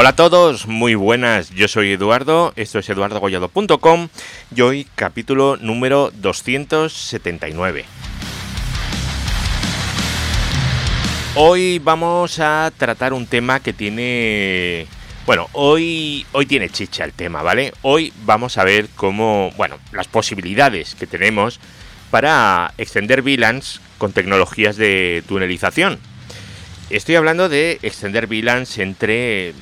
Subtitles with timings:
[0.00, 4.08] Hola a todos, muy buenas, yo soy Eduardo, esto es eduardogollado.com
[4.54, 7.84] y hoy capítulo número 279.
[11.34, 14.86] Hoy vamos a tratar un tema que tiene...
[15.26, 17.72] Bueno, hoy, hoy tiene chicha el tema, ¿vale?
[17.82, 21.58] Hoy vamos a ver cómo, bueno, las posibilidades que tenemos
[22.12, 25.98] para extender VLANs con tecnologías de tunelización.
[26.88, 29.54] Estoy hablando de extender VLANs entre,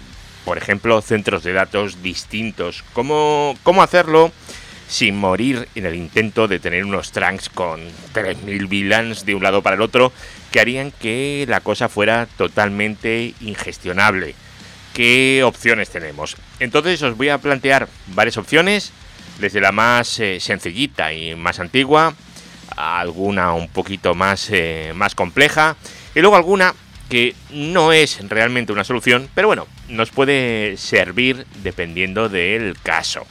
[0.46, 2.84] por ejemplo, centros de datos distintos.
[2.92, 4.30] ¿Cómo, cómo hacerlo
[4.88, 7.80] sin morir en el intento de tener unos trunks con
[8.14, 10.12] 3.000 VLANs de un lado para el otro
[10.52, 14.37] que harían que la cosa fuera totalmente ingestionable?
[14.95, 16.37] ¿Qué opciones tenemos?
[16.60, 18.92] Entonces os voy a plantear varias opciones,
[19.40, 22.15] desde la más eh, sencillita y más antigua,
[22.76, 25.76] alguna un poquito más, eh, más compleja,
[26.15, 26.73] y luego alguna
[27.09, 33.26] que no es realmente una solución, pero bueno, nos puede servir dependiendo del caso.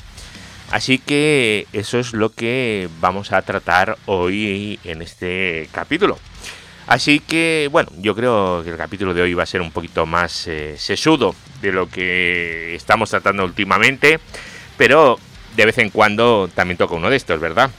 [0.71, 6.17] Así que eso es lo que vamos a tratar hoy en este capítulo.
[6.87, 10.05] Así que bueno, yo creo que el capítulo de hoy va a ser un poquito
[10.05, 14.19] más eh, sesudo de lo que estamos tratando últimamente,
[14.77, 15.19] pero
[15.55, 17.71] de vez en cuando también toca uno de estos, ¿verdad?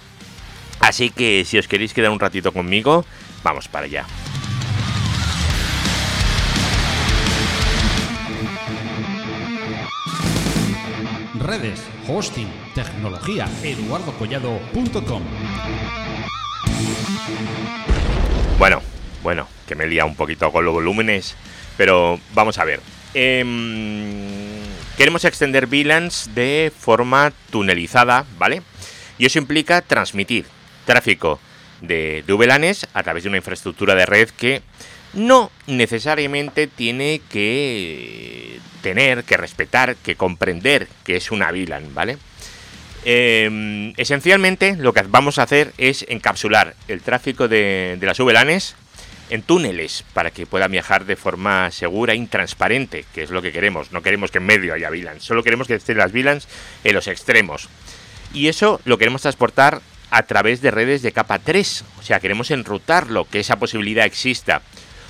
[0.80, 3.04] Así que si os queréis quedar un ratito conmigo,
[3.42, 4.06] vamos para allá.
[11.46, 15.22] Redes, hosting, tecnología, eduardocollado.com.
[18.58, 18.82] Bueno,
[19.22, 21.36] bueno, que me lía un poquito con los volúmenes,
[21.76, 22.80] pero vamos a ver.
[23.14, 24.60] Em,
[24.96, 28.62] queremos extender VLANs de forma tunelizada, ¿vale?
[29.16, 30.46] Y eso implica transmitir
[30.84, 31.38] tráfico
[31.80, 34.62] de, de VLANs a través de una infraestructura de red que
[35.16, 42.18] no necesariamente tiene que tener, que respetar, que comprender que es una VLAN, ¿vale?
[43.04, 48.76] Em, esencialmente lo que vamos a hacer es encapsular el tráfico de, las VLANs
[49.30, 53.52] en túneles para que puedan viajar de forma segura e intransparente, que es lo que
[53.52, 53.92] queremos.
[53.92, 56.46] No queremos que en medio haya VLANs, solo queremos que estén las VLANs
[56.84, 57.68] en los extremos.
[58.34, 59.80] Y eso lo queremos transportar
[60.10, 64.62] a través de redes de capa 3, o sea, queremos enrutarlo, que esa posibilidad exista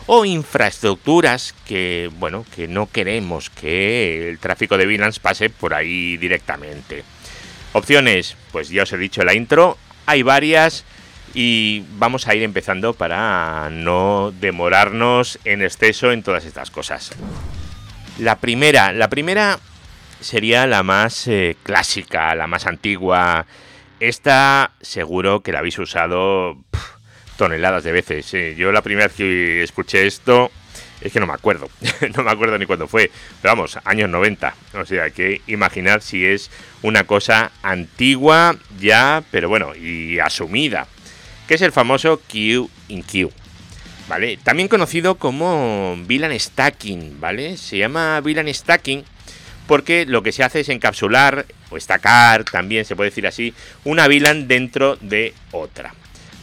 [0.07, 6.17] o infraestructuras que, bueno, que no queremos que el tráfico de VLANs pase por ahí
[6.17, 7.05] directamente.
[7.73, 10.85] Opciones, pues ya os he dicho la intro, hay varias
[11.35, 17.11] y vamos a ir empezando para no demorarnos en exceso en todas estas cosas.
[18.19, 19.59] La primera, la primera
[20.21, 23.47] sería la más eh, clásica, la más antigua.
[24.01, 26.57] Esta seguro que la habéis usado
[27.37, 28.57] toneladas de veces.
[28.57, 30.51] Yo la primera vez que escuché esto
[31.01, 31.69] es que no me acuerdo,
[32.17, 33.11] no me acuerdo ni cuándo fue,
[33.43, 34.55] pero vamos, años 90.
[34.75, 36.51] O sea, que imaginar si es
[36.83, 40.87] una cosa antigua ya, pero bueno, y asumida,
[41.47, 43.31] que es el famoso Q in Q.
[44.09, 44.37] ¿Vale?
[44.37, 47.57] También conocido como VLAN Stacking, ¿vale?
[47.57, 49.05] Se llama VLAN Stacking
[49.67, 54.07] porque lo que se hace es encapsular o estacar, también se puede decir así, una
[54.07, 55.93] VLAN dentro de otra.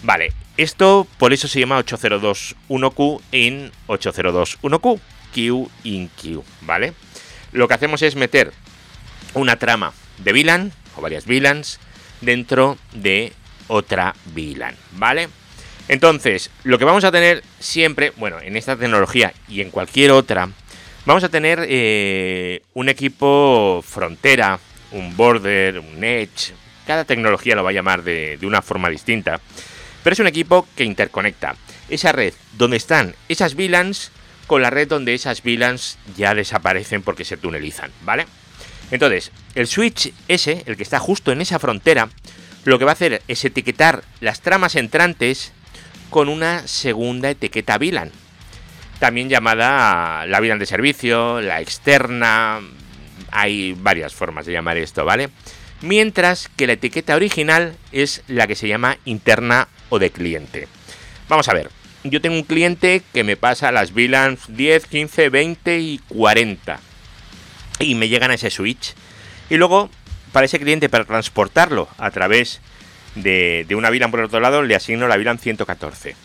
[0.03, 4.99] Vale, esto por eso se llama 8021Q en 8021Q,
[5.33, 6.93] Q in Q, ¿vale?
[7.51, 8.51] Lo que hacemos es meter
[9.33, 11.79] una trama de VLAN o varias VLANs
[12.21, 13.33] dentro de
[13.67, 15.29] otra VLAN, ¿vale?
[15.87, 20.49] Entonces, lo que vamos a tener siempre, bueno, en esta tecnología y en cualquier otra,
[21.05, 24.59] vamos a tener eh, un equipo frontera,
[24.91, 26.53] un border, un edge,
[26.87, 29.41] cada tecnología lo va a llamar de una forma distinta
[30.03, 31.55] pero es un equipo que interconecta
[31.89, 34.11] esa red donde están esas VLANs
[34.47, 38.27] con la red donde esas VLANs ya desaparecen porque se tunelizan, ¿vale?
[38.91, 42.09] Entonces, el switch ese, el que está justo en esa frontera,
[42.65, 45.51] lo que va a hacer es etiquetar las tramas entrantes
[46.09, 48.11] con una segunda etiqueta VLAN,
[48.99, 52.61] también llamada la VLAN de servicio, la externa,
[53.31, 55.29] hay varias formas de llamar esto, ¿vale?
[55.81, 59.67] Mientras que la etiqueta original es la que se llama interna
[59.99, 60.67] de cliente.
[61.29, 61.69] Vamos a ver,
[62.03, 66.79] yo tengo un cliente que me pasa las VLANs 10, 15, 20 y 40
[67.79, 68.93] y me llegan a ese switch.
[69.49, 69.89] Y luego,
[70.31, 72.61] para ese cliente, para transportarlo a través
[73.15, 76.15] de, una VLAN por otro lado, le asigno la VLAN 114.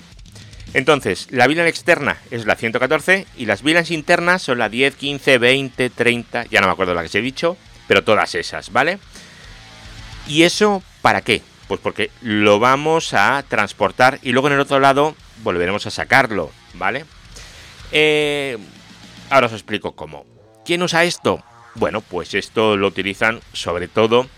[0.75, 5.39] Entonces, la VLAN externa es la 114 y las VLANs internas son la 10, 15,
[5.39, 7.57] 20, 30, ya no me acuerdo la que os he dicho,
[7.87, 8.99] pero todas esas, ¿vale?
[10.27, 11.41] ¿Y eso para qué?
[11.69, 16.51] Pues porque lo vamos a transportar y luego en el otro lado volveremos a sacarlo,
[16.75, 17.05] ¿vale?
[17.93, 18.59] Eh,
[19.31, 20.25] ahora os explico cómo.
[20.69, 21.43] ¿quién usa esto?
[21.77, 24.29] Bueno, pues esto lo utilizan sobre todo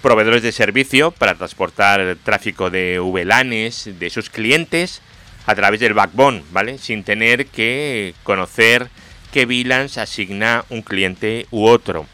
[0.00, 5.02] proveedores de servicio para transportar tráfico de VLANs de sus clientes
[5.44, 6.78] a través del backbone, ¿vale?
[6.78, 8.90] Sin tener que conocer
[9.32, 12.06] qué VLANs asigna un cliente u otro.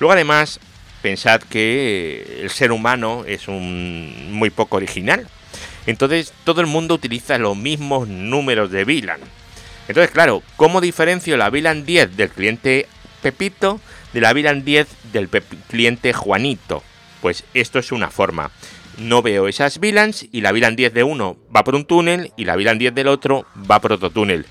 [0.00, 0.60] Luego además,
[1.02, 5.28] pensad que el ser humano es un muy poco original.
[5.86, 9.20] Entonces todo el mundo utiliza los mismos números de VLAN.
[9.88, 12.86] Entonces, claro, ¿cómo diferencio la VLAN 10 del cliente
[13.22, 13.80] Pepito
[14.12, 15.30] de la VLAN 10 del
[15.68, 16.82] cliente Juanito?
[17.22, 18.50] Pues esto es una forma.
[18.98, 22.44] No veo esas VLANs y la VLAN 10 de uno va por un túnel y
[22.44, 24.44] la VLAN 10 del otro va por otro túnel.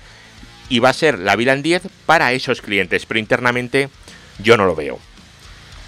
[0.68, 3.90] Y va a ser la VLAN 10 para esos clientes, pero internamente
[4.40, 4.98] yo no lo veo.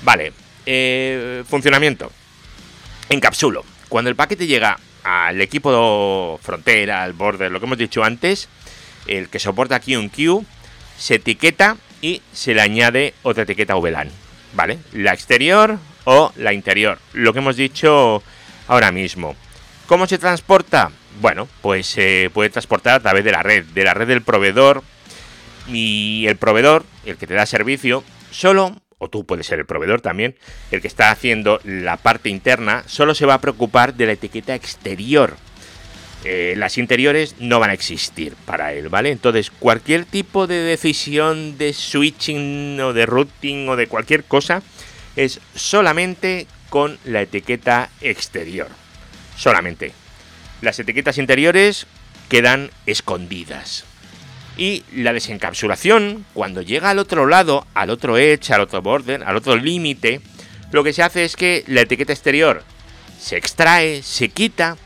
[0.02, 0.32] Vale,
[0.72, 2.12] eh, funcionamiento.
[3.08, 3.64] Encapsulo.
[3.88, 8.48] Cuando el paquete llega al equipo frontera, al border, lo que hemos dicho antes,
[9.08, 10.44] el que soporta Q
[10.96, 14.10] se etiqueta y se le añade otra etiqueta VLAN,
[14.54, 14.78] ¿vale?
[14.92, 18.22] La exterior o la interior, lo que hemos dicho
[18.68, 19.34] ahora mismo.
[19.88, 20.92] ¿Cómo se transporta?
[21.20, 24.84] Bueno, pues se puede transportar a través de la red, de la red del proveedor
[25.66, 30.02] y el proveedor, el que te da servicio, solo o tú puedes ser el proveedor
[30.02, 30.36] también,
[30.70, 34.54] el que está haciendo la parte interna, solo se va a preocupar de la etiqueta
[34.54, 35.36] exterior.
[36.24, 39.10] Eh, las interiores no van a existir para él, ¿vale?
[39.10, 44.62] Entonces, cualquier tipo de decisión de switching o de routing o de cualquier cosa
[45.16, 48.68] es solamente con la etiqueta exterior.
[49.34, 49.92] Solamente.
[50.60, 51.86] Las etiquetas interiores
[52.28, 53.86] quedan escondidas
[54.56, 59.36] y la desencapsulación, cuando llega al otro lado, al otro edge, al otro border, al
[59.36, 60.20] otro límite,
[60.72, 62.62] lo que se hace es que la etiqueta exterior
[63.20, 64.76] se extrae, se quita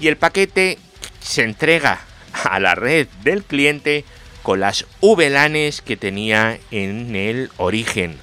[0.00, 0.78] y el paquete
[1.20, 2.00] se entrega
[2.32, 4.04] a la red del cliente
[4.42, 8.16] con las VLANs que tenía en el origen,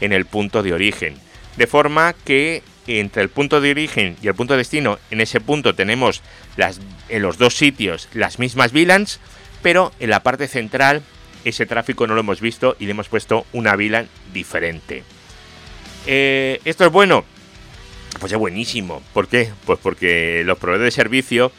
[0.00, 1.16] en el punto de origen.
[1.56, 5.40] De forma que entre el punto de origen y el punto de destino, en ese
[5.40, 6.22] punto tenemos
[6.56, 9.20] las, en los dos sitios las mismas VLANs,
[9.62, 11.02] pero en la parte central
[11.44, 15.02] ese tráfico no lo hemos visto y le hemos puesto una VLAN diferente.
[16.06, 17.24] Eh, ¿Esto es bueno?
[18.20, 19.02] Pues es buenísimo.
[19.12, 19.50] ¿Por qué?
[19.64, 21.52] Pues porque los proveedores de servicio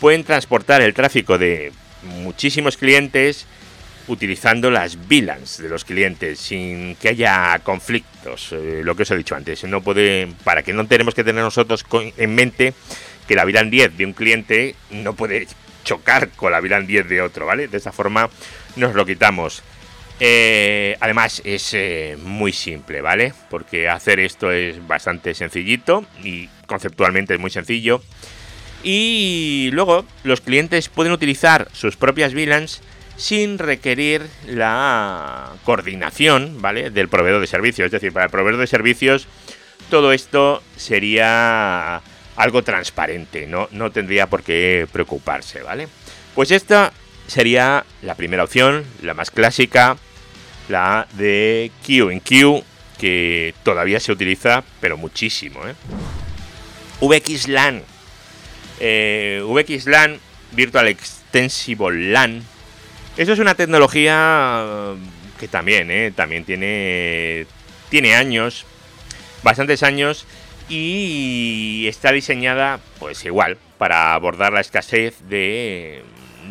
[0.00, 1.72] pueden transportar el tráfico de
[2.22, 3.46] muchísimos clientes
[4.06, 9.16] utilizando las VLANs de los clientes sin que haya conflictos, eh, lo que os he
[9.16, 9.62] dicho antes.
[10.44, 11.84] Para que no tenemos que tener nosotros
[12.16, 12.72] en mente
[13.26, 15.46] que la VLAN 10 de un cliente no puede
[15.88, 17.66] chocar con la VLAN 10 de otro, ¿vale?
[17.66, 18.28] De esta forma
[18.76, 19.62] nos lo quitamos.
[20.20, 23.32] Eh, además es eh, muy simple, ¿vale?
[23.48, 28.02] Porque hacer esto es bastante sencillito y conceptualmente es muy sencillo.
[28.82, 32.82] Y luego los clientes pueden utilizar sus propias VLANs
[33.16, 36.90] sin requerir la coordinación, ¿vale?
[36.90, 37.86] Del proveedor de servicios.
[37.86, 39.26] Es decir, para el proveedor de servicios
[39.90, 42.02] todo esto sería
[42.38, 45.88] algo transparente, no, no tendría por qué preocuparse, ¿vale?
[46.36, 46.92] Pues esta
[47.26, 49.96] sería la primera opción, la más clásica,
[50.68, 52.62] la de Q en Q,
[52.96, 55.74] que todavía se utiliza, pero muchísimo, ¿eh?
[57.00, 57.82] VXLAN.
[58.78, 60.20] Eh, VXLAN,
[60.52, 62.44] Virtual Extensible LAN.
[63.16, 64.94] Eso es una tecnología
[65.40, 66.12] que también, ¿eh?
[66.14, 67.46] También tiene,
[67.88, 68.64] tiene años,
[69.42, 70.24] bastantes años,
[70.68, 76.02] y está diseñada pues igual para abordar la escasez de,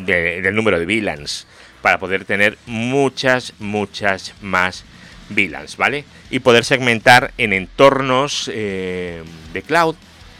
[0.05, 1.47] del número de VLANs
[1.81, 4.85] para poder tener muchas muchas más
[5.29, 9.95] VLANs vale y poder segmentar en entornos eh, de cloud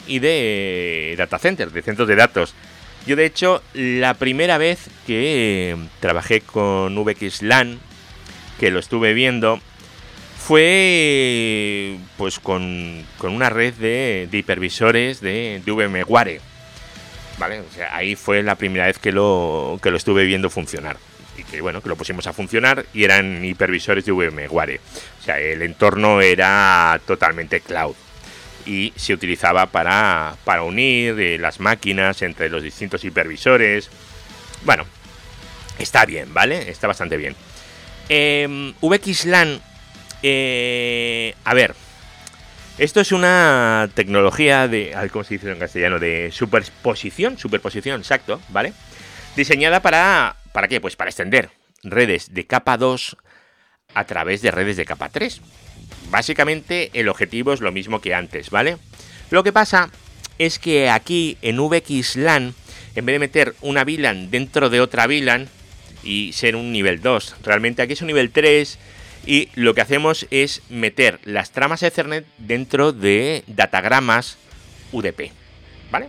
[0.07, 2.55] y de data centers de centros de datos.
[3.05, 7.79] Yo de hecho la primera vez que trabajé con VXLAN
[8.59, 9.59] que lo estuve viendo
[10.47, 16.39] fue pues con, una red de, hipervisores de, de VMware.
[17.37, 17.59] ¿Vale?
[17.59, 20.95] O sea, ahí fue la primera vez que lo, que lo estuve viendo funcionar.
[21.37, 24.79] Y que bueno, que lo pusimos a funcionar y eran hipervisores de VMware.
[25.19, 27.95] O sea, el entorno era totalmente cloud.
[28.65, 33.89] Y se utilizaba para, para unir eh, las máquinas entre los distintos hipervisores.
[34.63, 34.85] Bueno,
[35.77, 36.71] está bien, ¿vale?
[36.71, 37.35] Está bastante bien.
[38.07, 39.61] Eh, VXLAN
[40.23, 41.75] eh, a ver,
[42.77, 45.99] esto es una tecnología de, ¿cómo se dice en castellano?
[45.99, 48.73] De superposición, superposición, exacto, ¿vale?
[49.35, 50.79] Diseñada para, ¿para qué?
[50.79, 51.49] Pues para extender
[51.83, 53.17] redes de capa 2
[53.93, 55.41] a través de redes de capa 3.
[56.09, 58.77] Básicamente el objetivo es lo mismo que antes, ¿vale?
[59.31, 59.89] Lo que pasa
[60.37, 62.53] es que aquí en VXLAN,
[62.95, 65.49] en vez de meter una VLAN dentro de otra VLAN
[66.03, 68.77] y ser un nivel 2, realmente aquí es un nivel 3
[69.27, 74.37] y lo que hacemos es meter las tramas Ethernet dentro de datagramas
[74.93, 75.31] UDP,
[75.91, 76.07] ¿vale?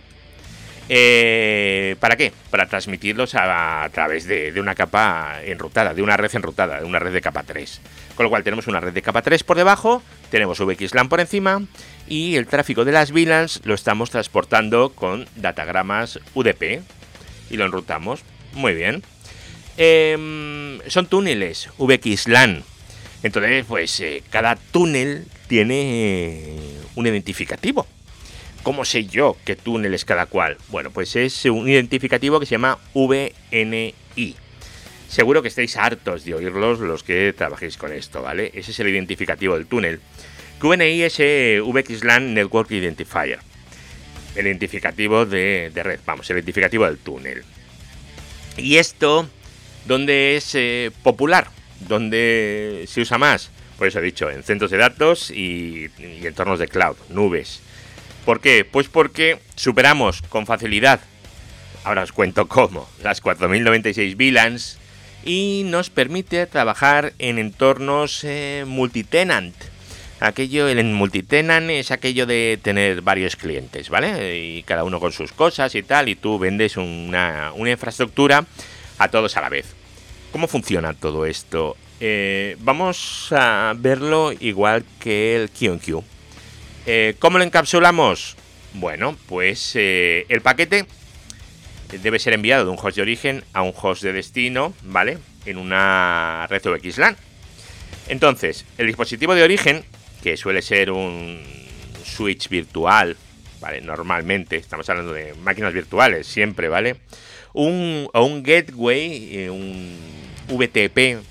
[0.87, 2.31] Eh, ¿Para qué?
[2.49, 7.13] Para transmitirlos a, través de, una capa enrutada, de una red enrutada, de una red
[7.13, 7.81] de capa 3.
[8.15, 11.61] Con lo cual tenemos una red de capa 3 por debajo, tenemos VXLAN por encima
[12.07, 16.81] y el tráfico de las VLANs lo estamos transportando con datagramas UDP
[17.51, 18.21] y lo enrutamos.
[18.53, 19.03] Muy bien.
[19.77, 22.63] Em, son túneles VXLAN.
[23.23, 26.57] Entonces, pues eh, cada túnel tiene
[26.95, 27.85] un identificativo.
[28.63, 30.57] ¿Cómo sé yo qué túnel es cada cual?
[30.69, 34.35] Bueno, pues es un identificativo que se llama VNI.
[35.07, 38.51] Seguro que estáis hartos de oírlos los que trabajéis con esto, ¿vale?
[38.53, 39.99] Ese es el identificativo del túnel.
[40.61, 43.39] VNI es eh, VXLAN Network Identifier.
[44.35, 47.43] El identificativo de, red, vamos, el identificativo del túnel.
[48.57, 49.27] Y esto,
[49.87, 51.47] ¿dónde es eh, popular?
[51.87, 53.49] ¿Dónde se usa más?
[53.77, 57.61] Por eso he dicho, en centros de datos y, entornos de cloud, nubes.
[58.25, 58.65] ¿Por qué?
[58.65, 60.99] Pues porque superamos con facilidad,
[61.83, 64.77] ahora os cuento cómo, las 4096 VLANs
[65.23, 69.55] y nos permite trabajar en entornos eh, multitenant.
[70.19, 74.37] Aquello, el multitenant es aquello de tener varios clientes, ¿vale?
[74.37, 78.45] Y cada uno con sus cosas y tal, y tú vendes una, infraestructura
[78.97, 79.78] a todos a la vez.
[80.31, 81.75] ¿Cómo funciona todo esto?
[81.99, 86.03] Eh, vamos a verlo igual que el QQ.
[86.85, 88.35] Eh, ¿Cómo lo encapsulamos?
[88.73, 90.85] Bueno, pues eh, el paquete
[92.03, 95.17] debe ser enviado de un host de origen a un host de destino, ¿vale?
[95.45, 97.17] En una red VXLAN.
[98.07, 99.83] Entonces, el dispositivo de origen,
[100.21, 101.41] que suele ser un
[102.05, 103.17] switch virtual,
[103.59, 103.81] ¿vale?
[103.81, 106.97] Normalmente, estamos hablando de máquinas virtuales, siempre, ¿vale?
[107.53, 109.97] Un, un gateway, eh, un
[110.47, 111.23] VTP,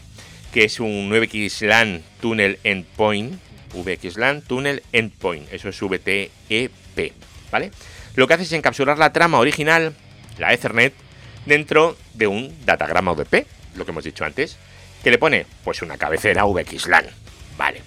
[0.52, 3.38] que es un 9XLAN Tunnel Endpoint,
[3.74, 7.12] VXLAN Tunnel Endpoint, eso es VTEP,
[7.50, 7.70] ¿vale?
[8.14, 9.94] Lo que hace es encapsular la trama original,
[10.38, 10.94] la Ethernet,
[11.46, 14.56] dentro de un datagrama UDP, lo que hemos dicho antes,
[15.02, 17.06] que le pone pues una cabecera VXLAN,
[17.56, 17.82] ¿vale?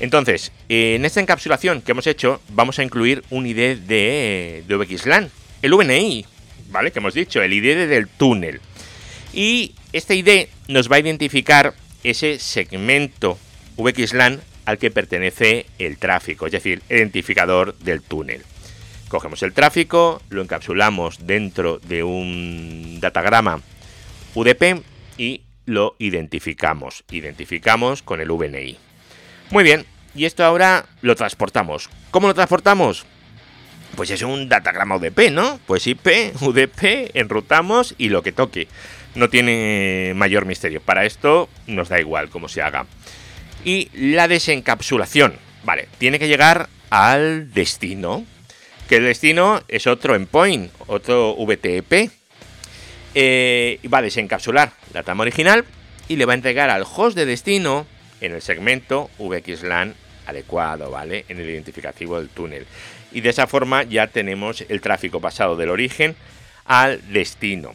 [0.00, 5.30] Entonces, en esta encapsulación que hemos hecho, vamos a incluir un ID de, VXLAN,
[5.62, 6.26] el VNI,
[6.70, 6.90] ¿vale?
[6.90, 8.60] Que hemos dicho, el ID del túnel.
[9.32, 13.38] Y este ID nos va a identificar ese segmento
[13.76, 18.42] VXLAN al que pertenece el tráfico, es decir, identificador del túnel.
[19.08, 23.60] Cogemos el tráfico, lo encapsulamos dentro de un datagrama
[24.34, 24.82] UDP
[25.18, 27.04] y lo identificamos.
[27.10, 28.78] Identificamos con el VNI.
[29.52, 31.90] Muy bien, y esto ahora lo transportamos.
[32.10, 33.04] ¿Cómo lo transportamos?
[33.94, 35.60] Pues es un datagrama UDP, ¿no?
[35.66, 38.66] Pues IP, UDP, enrutamos y lo que toque.
[39.14, 40.80] No tiene mayor misterio.
[40.80, 42.86] Para esto nos da igual cómo se haga
[43.62, 45.34] y la desencapsulación.
[45.64, 48.24] Vale, tiene que llegar al destino.
[48.88, 52.10] Que el destino es otro endpoint, otro VTP.
[53.14, 55.66] Eh, va a desencapsular la trama original
[56.08, 57.86] y le va a entregar al host de destino
[58.22, 59.94] en el segmento VXLAN
[60.26, 61.26] adecuado, ¿vale?
[61.28, 62.66] En el identificativo del túnel.
[63.12, 66.16] Y de esa forma ya tenemos el tráfico pasado del origen
[66.64, 67.74] al destino.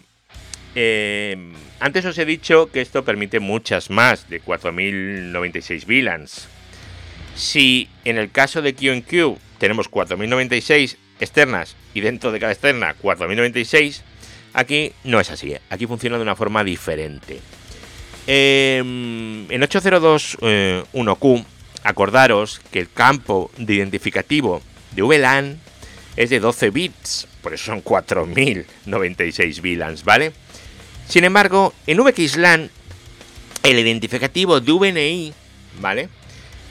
[0.74, 6.48] Eh, antes os he dicho que esto permite muchas más de 4096 VLANs.
[7.36, 14.04] Si en el caso de QQ tenemos 4096 externas y dentro de cada externa 4096,
[14.54, 15.54] aquí no es así.
[15.54, 15.62] ¿eh?
[15.70, 17.40] Aquí funciona de una forma diferente.
[18.30, 21.46] Em, en 802.1q, eh,
[21.84, 25.62] acordaros que el campo de identificativo de VLAN
[26.18, 30.34] es de 12 bits, por eso son 4096 VLANs, ¿vale?
[31.08, 32.70] Sin embargo, en VXLAN,
[33.64, 35.34] el identificativo de VNI,
[35.80, 36.10] ¿vale?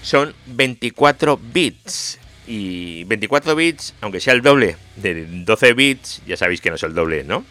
[0.03, 2.19] Son 24 bits.
[2.49, 6.83] Y 24 bits, aunque sea el doble de 12 bits, ya sabéis que no es
[6.83, 7.45] el doble, ¿no?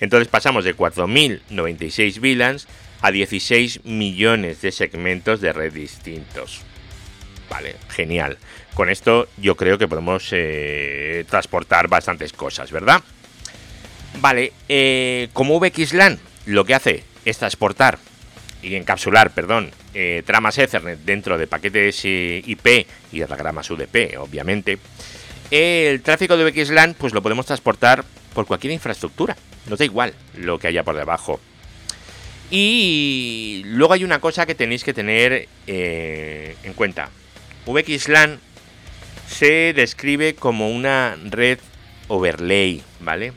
[0.00, 2.66] Entonces pasamos de 4096 VLANs
[3.00, 6.62] a 16 millones de segmentos de red distintos.
[7.50, 8.38] Vale, genial.
[8.74, 13.02] Con esto yo creo que podemos eh, transportar bastantes cosas, ¿verdad?
[14.20, 17.98] Vale, eh, como VXLAN lo que hace es transportar
[18.62, 24.78] y encapsular, perdón, eh, tramas Ethernet dentro de paquetes IP y diagramas UDP, obviamente.
[25.50, 29.36] El tráfico de VXLAN, pues lo podemos transportar por cualquier infraestructura.
[29.66, 31.40] Nos da igual lo que haya por debajo.
[32.50, 37.10] Y luego hay una cosa que tenéis que tener eh, en cuenta.
[37.66, 38.40] VXLAN
[39.26, 41.58] se describe como una red
[42.08, 43.32] overlay, ¿vale?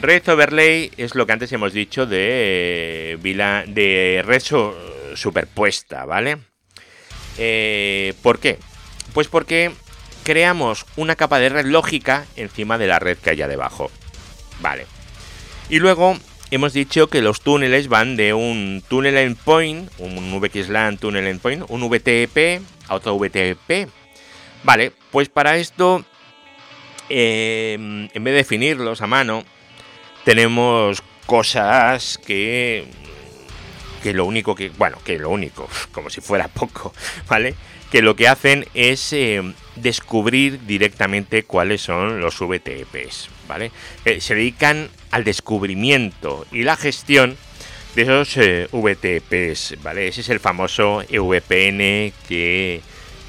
[0.00, 3.18] Red overlay es lo que antes hemos dicho de,
[3.66, 4.42] de red
[5.16, 6.38] superpuesta, ¿vale?
[7.36, 8.58] Eh, ¿Por qué?
[9.12, 9.72] Pues porque
[10.22, 13.90] creamos una capa de red lógica encima de la red que haya debajo.
[14.60, 14.86] Vale.
[15.68, 16.16] Y luego
[16.50, 21.88] hemos dicho que los túneles van de un túnel endpoint, un VXLAN túnel endpoint, un
[21.88, 23.88] VTP a otro VTP.
[24.64, 26.04] Vale, pues para esto,
[27.08, 29.44] em, en vez de definirlos a mano,
[30.24, 32.86] tenemos cosas que
[34.02, 36.92] que lo único que, bueno, que lo único, como si fuera poco,
[37.28, 37.54] ¿vale?
[37.90, 39.42] Que lo que hacen es eh,
[39.76, 43.28] descubrir directamente cuáles son los VTPs,
[44.04, 47.36] Eh, se dedican al descubrimiento y la gestión
[47.94, 50.08] de esos eh, VTPs, ¿vale?
[50.08, 52.80] Ese es el famoso EVPN que,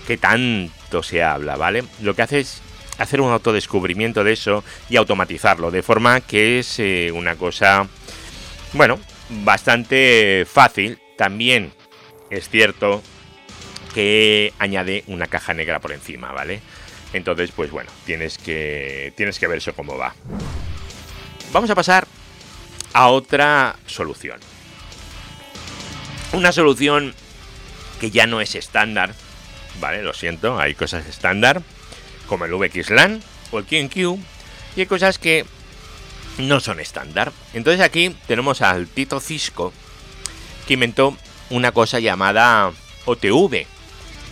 [0.05, 1.83] que tanto se habla, ¿vale?
[2.01, 2.61] Lo que hace es
[2.97, 6.79] hacer un autodescubrimiento de eso y automatizarlo, de forma que es
[7.13, 7.87] una cosa,
[8.73, 8.99] bueno,
[9.29, 10.99] bastante fácil.
[11.17, 11.71] También
[12.29, 13.01] es cierto
[13.93, 16.61] que añade una caja negra por encima, ¿vale?
[17.13, 20.13] Entonces, pues bueno, tienes que, tienes que ver eso cómo va.
[21.51, 22.07] Vamos a pasar
[22.93, 24.39] a otra solución.
[26.33, 27.15] Una solución
[27.99, 29.13] que ya no es estándar,
[29.79, 30.03] ¿vale?
[30.03, 31.63] Lo siento, hay cosas estándar,
[32.27, 34.19] como el VXLAN o el QQ,
[34.75, 35.45] y hay cosas que
[36.37, 37.31] no son estándar.
[37.53, 39.73] Entonces aquí tenemos al Tito Cisco
[40.67, 41.17] que inventó
[41.49, 42.71] una cosa llamada
[43.05, 43.65] OTV,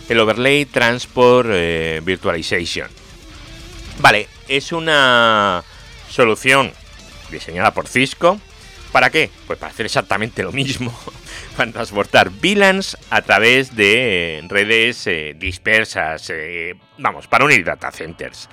[0.08, 2.88] el Overlay Transport eh, Virtualization.
[4.00, 5.62] Vale, es una
[6.08, 6.72] solución
[7.30, 8.40] diseñada por Cisco.
[8.92, 9.30] ¿Para qué?
[9.46, 10.96] Pues para hacer exactamente lo mismo.
[11.56, 16.30] para transportar VLANs a través de redes eh, dispersas.
[16.30, 18.48] Eh, vamos, para unir data centers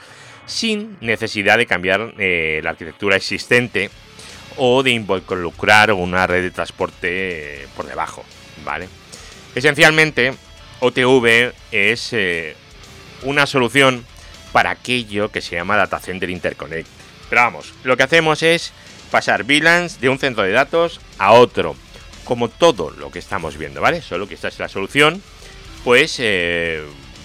[0.45, 3.89] sin necesidad de cambiar eh, la arquitectura existente
[4.57, 8.23] o de involucrar una red de transporte eh, por debajo,
[8.63, 8.87] ¿vale?
[9.53, 10.33] Esencialmente,
[10.79, 12.55] OTV es eh,
[13.23, 14.05] una solución
[14.51, 16.87] para aquello que se llama Data Center Interconnect.
[17.29, 18.71] Pero vamos, lo que hacemos es
[19.11, 21.75] pasar VLANs de un centro de datos a otro,
[22.23, 24.01] como todo lo que estamos viendo, ¿vale?
[24.01, 25.21] Solo que esta es la solución,
[25.83, 26.19] pues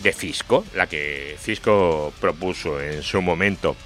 [0.02, 3.76] de Cisco, la que Cisco propuso en su momento.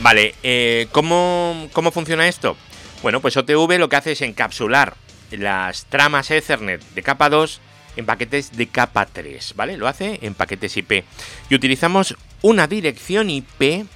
[0.00, 2.56] Vale, eh, ¿cómo, funciona esto?
[3.02, 4.96] Bueno, pues OTV lo que hace es encapsular
[5.30, 7.60] las tramas Ethernet de capa 2
[7.98, 9.76] en paquetes de capa 3, ¿vale?
[9.76, 11.04] Lo hace en paquetes IP.
[11.50, 13.86] Y utilizamos una dirección IP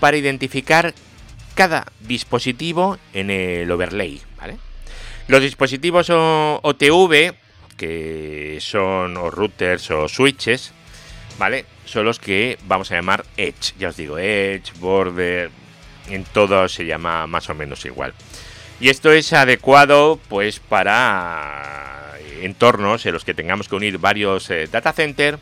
[0.00, 0.94] para identificar
[1.54, 4.56] cada dispositivo en el overlay, ¿vale?
[5.28, 7.34] Los dispositivos OTV
[7.76, 10.72] que son routers o switches,
[11.38, 11.66] ¿vale?
[11.84, 13.74] Son los que vamos a llamar Edge.
[13.78, 15.50] Ya os digo, Edge, Border,
[16.08, 18.14] en todo se llama más o menos igual.
[18.80, 22.01] Y esto es adecuado pues para
[22.42, 25.38] entornos en los que tengamos que unir varios eh, data centers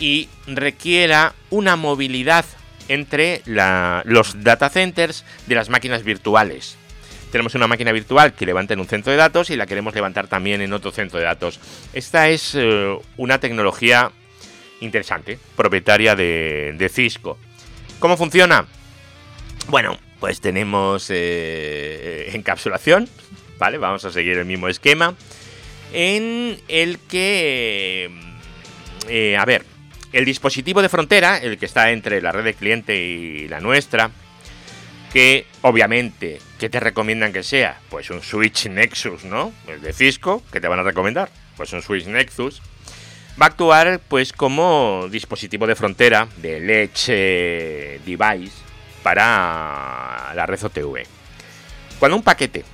[0.00, 2.44] y requiera una movilidad
[2.88, 6.76] entre los data centers de las máquinas virtuales
[7.30, 10.26] tenemos una máquina virtual que levanta en un centro de datos y la queremos levantar
[10.26, 11.60] también en otro centro de datos.
[11.92, 14.10] Esta es eh, una tecnología
[14.80, 17.38] interesante, propietaria de, Cisco.
[17.98, 18.66] ¿Cómo funciona?
[19.68, 23.08] Bueno, pues tenemos eh, encapsulación,
[23.58, 23.78] ¿vale?
[23.78, 25.14] Vamos a seguir el mismo esquema,
[25.92, 28.10] en el que,
[29.08, 29.64] eh, a ver,
[30.12, 34.10] el dispositivo de frontera, el que está entre la red de cliente y la nuestra,
[35.12, 37.80] que obviamente, ¿qué te recomiendan que sea?
[37.88, 39.52] Pues un Switch Nexus, ¿no?
[39.66, 41.30] El de Cisco, que te van a recomendar?
[41.56, 42.60] Pues un Switch Nexus.
[43.40, 48.56] Va a actuar pues como dispositivo de frontera de Edge Device
[49.02, 51.06] para la red OTV.
[51.98, 52.64] Cuando un paquete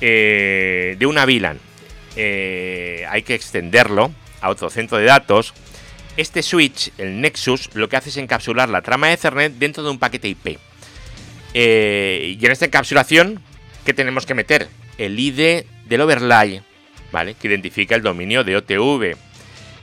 [0.00, 1.58] eh, de una VLAN
[2.16, 5.54] eh, hay que extenderlo a otro centro de datos,
[6.16, 9.98] este switch, el Nexus, lo que hace es encapsular la trama Ethernet dentro de un
[9.98, 10.58] paquete IP.
[11.54, 13.42] Eh, y en esta encapsulación,
[13.84, 14.68] ¿qué tenemos que meter?
[14.98, 16.62] El ID del overlay,
[17.10, 17.34] ¿vale?
[17.34, 19.16] Que identifica el dominio de OTV.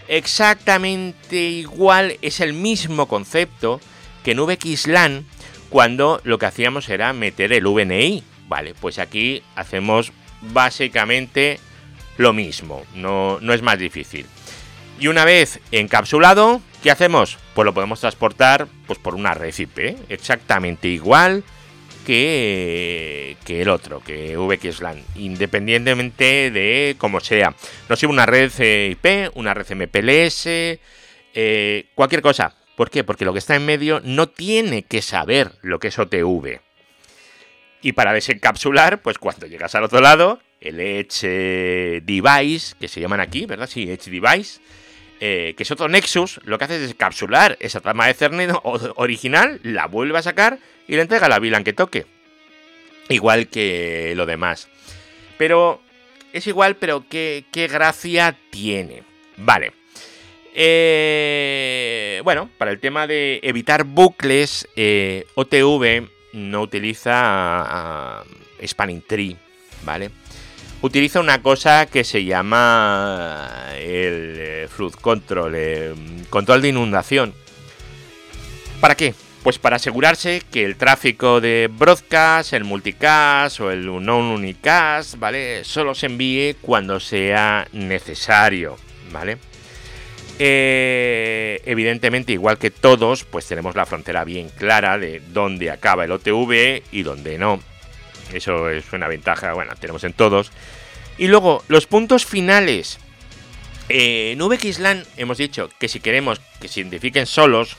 [0.08, 3.80] Exactamente igual, es el mismo concepto
[4.24, 5.26] que en VXLAN
[5.70, 8.24] cuando lo que hacíamos era meter el VNI.
[8.48, 10.12] Vale, pues aquí hacemos
[10.42, 11.60] básicamente
[12.20, 14.26] lo mismo, no, no es más difícil.
[15.00, 17.38] Y una vez encapsulado, ¿qué hacemos?
[17.54, 21.46] Pues lo podemos transportar pues, por una red IP, exactamente igual
[22.06, 27.56] que, el otro, que VXLAN, independientemente de cómo sea.
[27.88, 30.44] No sé, una red IP, una red MPLS,
[31.34, 32.54] eh, cualquier cosa.
[32.76, 33.06] ¿Por qué?
[33.06, 36.60] Porque lo que está en medio no tiene que saber lo que es OTV.
[37.82, 43.20] Y para desencapsular, pues cuando llegas al otro lado, el Edge Device, que se llaman
[43.20, 43.68] aquí, ¿verdad?
[43.68, 44.60] Sí, Edge Device,
[45.22, 48.56] eh, que es otro Nexus, lo que hace es capsular esa trama de Ethernet
[48.96, 52.06] original, la vuelve a sacar y le entrega a la VLAN que toque.
[53.10, 54.70] Igual que lo demás.
[55.38, 55.82] Pero
[56.32, 59.04] es igual, pero qué, gracia tiene.
[59.38, 59.74] Vale.
[60.54, 68.24] Eh, bueno, para el tema de evitar bucles, eh, OTV no utiliza
[68.66, 69.36] Spanning Tree,
[69.84, 70.12] ¿vale?
[70.82, 75.56] Utiliza una cosa que se llama el eh, Flood Control,
[76.30, 77.34] control de inundación.
[78.80, 79.14] ¿Para qué?
[79.44, 85.66] Pues para asegurarse que el tráfico de broadcast, el multicast o el non-unicast, ¿vale?
[85.66, 88.78] Solo se envíe cuando sea necesario,
[89.12, 89.38] ¿vale?
[90.40, 96.12] Eh, evidentemente, igual que todos, pues tenemos la frontera bien clara de dónde acaba el
[96.14, 97.60] OTV y dónde no.
[98.34, 100.52] Eso es una ventaja, bueno, tenemos en todos.
[101.18, 103.00] Y luego, los puntos finales.
[103.90, 107.76] Eh, en VXLAN hemos dicho que si queremos que se identifiquen solos,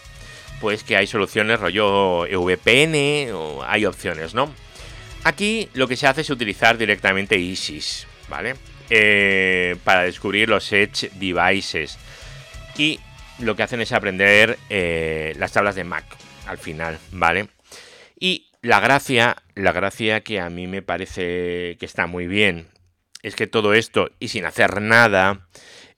[0.60, 4.52] pues que hay soluciones rollo VPN o hay opciones, ¿no?
[5.24, 8.56] Aquí lo que se hace es utilizar directamente ISIS, ¿vale?
[8.90, 11.98] Eh, para descubrir los Edge Devices.
[12.76, 12.98] Y
[13.38, 16.04] lo que hacen es aprender eh, las tablas de Mac
[16.46, 17.48] al final, ¿vale?
[18.18, 22.68] Y la gracia, la gracia que a mí me parece que está muy bien,
[23.22, 25.48] es que todo esto, y sin hacer nada,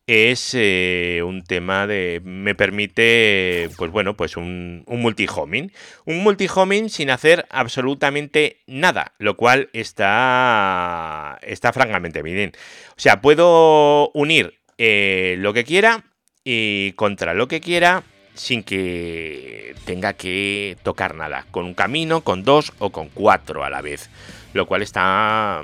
[0.06, 2.20] es eh, un tema de.
[2.24, 5.72] me permite, pues bueno, pues un, un multi-homing.
[6.04, 11.38] Un multi-homing sin hacer absolutamente nada, lo cual está.
[11.42, 12.52] está francamente bien.
[12.90, 16.04] O sea, puedo unir eh, lo que quiera
[16.44, 18.02] y contra lo que quiera
[18.34, 21.46] sin que tenga que tocar nada.
[21.50, 24.10] Con un camino, con dos o con cuatro a la vez.
[24.52, 25.62] Lo cual está.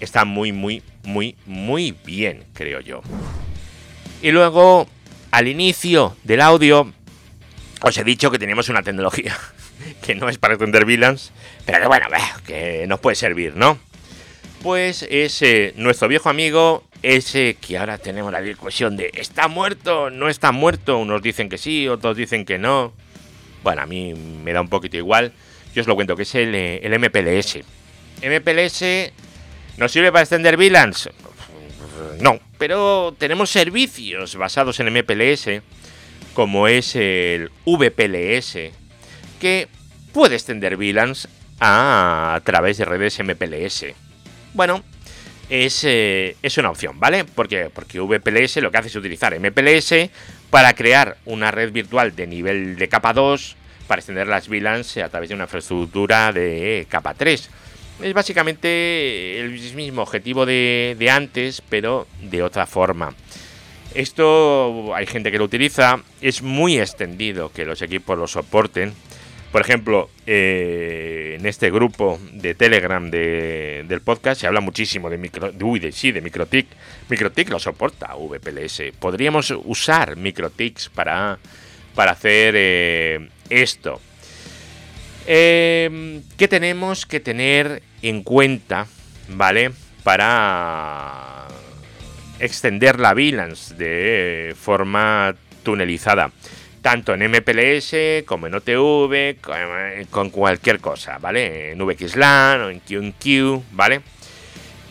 [0.00, 3.02] está muy, muy, muy, muy bien, creo yo.
[4.22, 4.86] Y luego,
[5.30, 6.92] al inicio del audio,
[7.82, 9.36] os he dicho que teníamos una tecnología
[10.02, 11.32] que no es para entender VLANs,
[11.64, 12.06] pero que bueno,
[12.46, 13.78] que nos puede servir, ¿no?
[14.62, 16.82] Pues es eh, nuestro viejo amigo,
[17.14, 20.10] ese que ahora tenemos la discusión de ¿está muerto?
[20.10, 20.98] ¿No está muerto?
[20.98, 22.92] Unos dicen que sí, otros dicen que no.
[23.62, 25.32] Bueno, a mí me da un poquito igual.
[25.74, 27.58] Yo os lo cuento, que es el, eh, el MPLS.
[28.22, 29.12] MPLS
[29.76, 31.10] nos sirve para extender VLANs.
[32.20, 35.62] No, pero tenemos servicios basados en MPLS,
[36.34, 38.72] como es el VPLS,
[39.40, 39.68] que
[40.12, 41.28] puede extender VLANs
[41.60, 43.86] a, través de redes MPLS.
[44.54, 44.82] Bueno,
[45.50, 47.24] es, eh, es, una opción, ¿vale?
[47.24, 50.10] Porque, porque VPLS lo que hace es utilizar MPLS
[50.50, 53.56] para crear una red virtual de nivel de capa 2
[53.86, 57.50] para extender las VLANs a través de una infraestructura de capa 3.
[58.02, 63.14] Es básicamente el mismo objetivo de, antes, pero de otra forma.
[63.94, 68.92] Esto hay gente que lo utiliza, es muy extendido que los equipos lo soporten.
[69.56, 75.50] Por ejemplo, eh, en este grupo de Telegram del podcast se habla muchísimo de micro,
[75.50, 76.66] de, sí, de MikroTik.
[77.08, 78.92] MikroTik lo soporta VPLS.
[78.98, 81.38] Podríamos usar MikroTiks para,
[81.94, 83.98] para hacer eh, esto.
[85.26, 88.86] Eh, ¿Qué tenemos que tener en cuenta,
[89.30, 89.70] ¿vale?
[90.02, 91.48] Para
[92.40, 96.30] extender la VLANs de forma tunelizada.
[96.86, 99.40] Tanto en MPLS como en OTV,
[100.08, 101.72] con cualquier cosa, ¿vale?
[101.72, 104.02] En VXLAN o en QQ, ¿vale?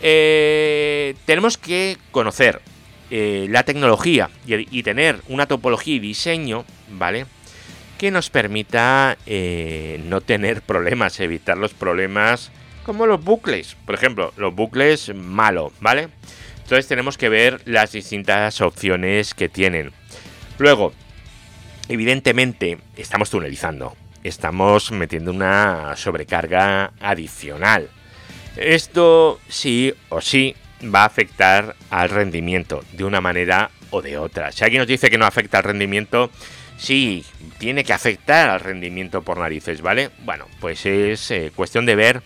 [0.02, 2.60] Eh, tenemos que conocer
[3.10, 7.28] eh, la tecnología y, y, tener una topología y diseño, ¿vale?
[7.98, 12.52] que nos permita eh, no tener problemas, evitar los problemas
[12.84, 13.78] como los bucles.
[13.86, 16.10] Por ejemplo, los bucles malo, ¿vale?
[16.58, 19.94] Entonces tenemos que ver las distintas opciones que tienen.
[20.58, 20.92] Luego,
[21.90, 23.96] evidentemente, estamos tunelizando.
[24.24, 27.90] Estamos metiendo una sobrecarga adicional.
[28.58, 34.52] Esto sí o sí va a afectar al rendimiento de una manera o de otra.
[34.52, 36.32] Si alguien nos dice que no afecta al rendimiento,
[36.78, 37.24] sí,
[37.58, 40.10] tiene que afectar al rendimiento por narices, ¿vale?
[40.24, 42.22] Bueno, pues es eh, cuestión de ver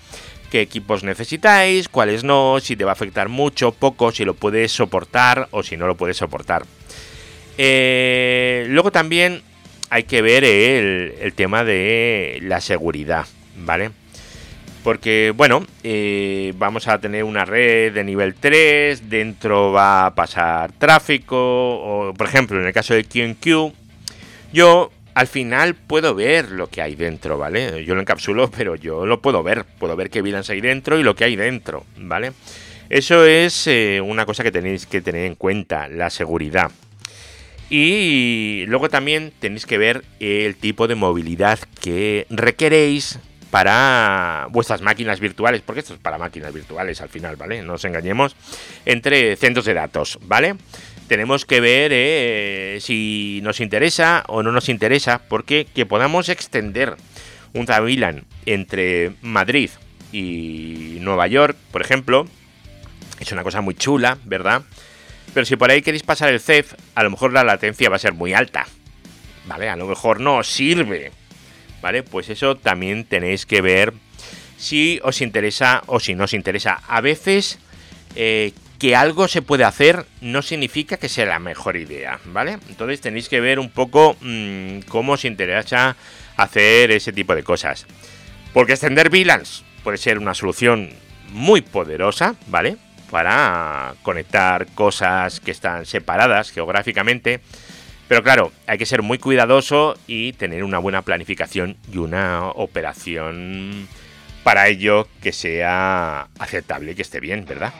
[0.49, 4.71] qué equipos necesitáis, cuáles no, si te va a afectar mucho, poco, si lo puedes
[4.71, 6.65] soportar o si no lo puedes soportar.
[7.57, 9.43] Eh, luego también
[9.89, 13.25] hay que ver el, tema de la seguridad,
[13.57, 13.91] ¿vale?
[14.83, 20.71] Porque, bueno, eh, vamos a tener una red de nivel 3, dentro va a pasar
[20.73, 23.73] tráfico, por ejemplo, en el caso de QQ,
[24.53, 27.83] yo al final puedo ver lo que hay dentro, ¿vale?
[27.83, 29.65] Yo lo encapsulo, pero yo lo puedo ver.
[29.77, 32.31] Puedo ver qué VLANs hay dentro y lo que hay dentro, ¿vale?
[32.89, 36.71] Eso es eh, una cosa que tenéis que tener en cuenta, la seguridad.
[37.69, 43.19] Y luego también tenéis que ver el tipo de movilidad que requeréis
[43.51, 47.61] para vuestras máquinas virtuales, porque esto es para máquinas virtuales al final, ¿vale?
[47.61, 48.35] No nos engañemos,
[48.85, 50.55] entre centros de datos, ¿vale?
[51.07, 56.95] Tenemos que ver eh, si nos interesa o no nos interesa, porque que podamos extender
[57.53, 59.71] un VLAN entre Madrid
[60.11, 62.27] y Nueva York, por ejemplo,
[63.19, 64.63] es una cosa muy chula, ¿verdad?
[65.33, 67.99] Pero si por ahí queréis pasar el CEF, a lo mejor la latencia va a
[67.99, 68.67] ser muy alta.
[69.45, 69.69] ¿Vale?
[69.69, 71.11] A lo mejor no sirve.
[71.81, 72.03] ¿Vale?
[72.03, 73.93] Pues eso también tenéis que ver
[74.57, 76.81] si os interesa o si no os interesa.
[76.87, 77.59] A veces
[78.15, 82.59] eh, que algo se puede hacer no significa que sea la mejor idea, ¿vale?
[82.69, 85.95] Entonces tenéis que ver un poco mm, cómo os interesa
[86.37, 87.85] hacer ese tipo de cosas.
[88.53, 90.91] Porque extender VLANs puede ser una solución
[91.31, 92.77] muy poderosa, ¿vale?
[93.09, 97.41] Para conectar cosas que están separadas geográficamente.
[98.07, 103.87] Pero claro, hay que ser muy cuidadoso y tener una buena planificación y una operación
[104.43, 107.73] para ello que sea aceptable y que esté bien, ¿verdad?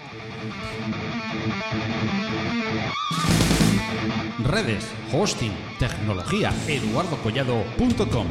[4.43, 8.27] Redes, hosting, tecnología, eduardocollado.com.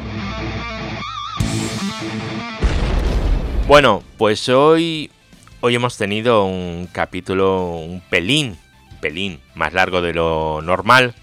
[3.66, 5.10] Bueno, pues hoy
[5.60, 8.56] Hoy hemos tenido un capítulo un pelín,
[9.00, 11.16] pelín más largo de lo normal,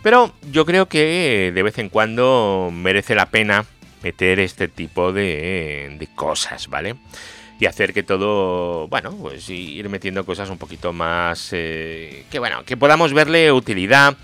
[0.00, 3.64] pero yo creo que de vez en cuando merece la pena
[4.04, 6.94] meter este tipo de, cosas, ¿vale?
[7.58, 12.64] Y hacer que todo, bueno, pues ir metiendo cosas un poquito más, eh, que bueno,
[12.64, 14.16] que podamos verle utilidad.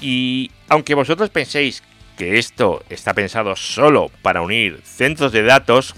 [0.00, 1.82] Y aunque vosotros penséis
[2.16, 5.96] que esto está pensado solo para unir centros de datos,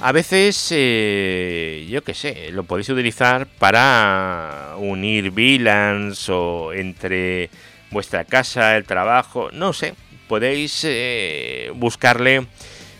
[0.00, 7.50] a veces, eh, yo qué sé, lo podéis utilizar para unir VLANs o entre
[7.90, 9.94] vuestra casa, el trabajo, no sé,
[10.28, 12.46] podéis eh, buscarle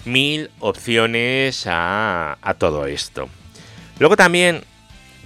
[0.04, 3.28] mil opciones a, todo esto.
[4.00, 4.64] Luego también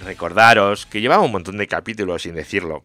[0.03, 2.83] recordaros que llevaba un montón de capítulos sin decirlo,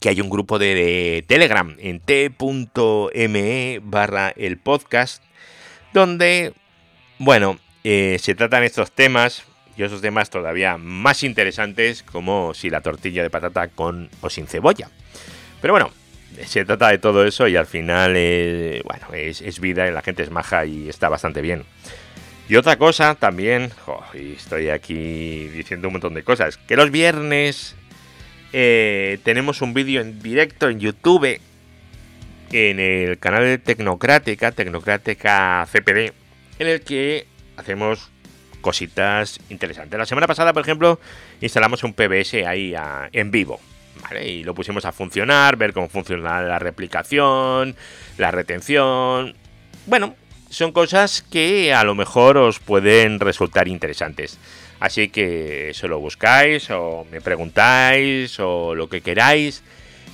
[0.00, 5.22] que hay un grupo de Telegram en t.me barra el podcast,
[5.94, 6.52] donde,
[7.18, 9.44] bueno, eh, se tratan estos temas
[9.76, 14.46] y esos temas todavía más interesantes como si la tortilla de patata con o sin
[14.46, 14.90] cebolla.
[15.60, 15.90] Pero bueno,
[16.46, 20.24] se trata de todo eso y al final eh, bueno, es, vida y la gente
[20.24, 21.64] es maja y está bastante bien.
[22.48, 23.70] Y otra cosa también,
[24.14, 27.76] y estoy aquí diciendo un montón de cosas, que los viernes
[28.52, 31.40] eh, tenemos un vídeo en directo en YouTube
[32.50, 36.12] en el canal de Tecnocrática, Tecnocrática CPD,
[36.58, 37.26] en el que
[37.58, 38.10] hacemos
[38.60, 39.98] cositas interesantes.
[39.98, 40.98] La semana pasada, por ejemplo,
[41.40, 42.74] instalamos un PBS ahí
[43.12, 43.60] en vivo.
[44.24, 47.76] Y lo pusimos a funcionar, ver cómo funciona la replicación,
[48.16, 49.34] la retención.
[49.86, 50.14] Bueno,
[50.50, 54.38] son cosas que a lo mejor os pueden resultar interesantes.
[54.80, 59.62] Así que eso lo buscáis o me preguntáis o lo que queráis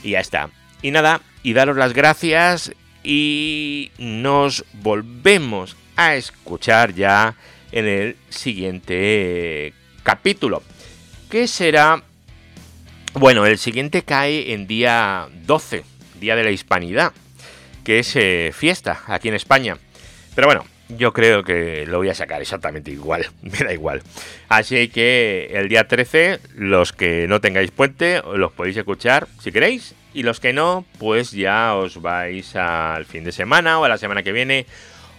[0.02, 0.48] y ya está.
[0.80, 7.34] Y nada, y daros las gracias y nos volvemos a escuchar ya
[7.72, 10.62] en el siguiente capítulo.
[11.30, 12.02] Que será...
[13.14, 15.84] Bueno, el siguiente cae en día 12,
[16.18, 17.12] Día de la Hispanidad,
[17.84, 19.76] que es eh, fiesta aquí en España.
[20.34, 24.02] Pero bueno, yo creo que lo voy a sacar exactamente igual, me da igual.
[24.48, 29.94] Así que el día 13, los que no tengáis puente, los podéis escuchar si queréis.
[30.12, 33.98] Y los que no, pues ya os vais al fin de semana o a la
[33.98, 34.64] semana que viene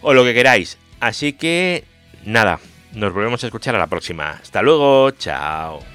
[0.05, 0.77] o lo que queráis.
[0.99, 1.83] Así que
[2.23, 2.59] nada,
[2.93, 4.39] nos volvemos a escuchar a la próxima.
[4.41, 5.94] Hasta luego, chao.